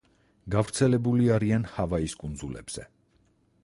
გავრცელებული 0.55 1.29
არიან 1.37 1.69
ჰავაის 1.77 2.19
კუნძულებზე. 2.25 2.91